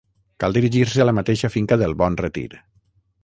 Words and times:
Cal 0.43 0.55
dirigir-se 0.55 1.03
a 1.03 1.07
la 1.07 1.13
mateixa 1.17 1.53
finca 1.57 1.79
del 1.83 1.95
Bon 2.01 2.19
Retir. 2.25 2.47